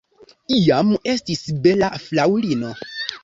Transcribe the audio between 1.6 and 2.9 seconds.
bela fraŭlino.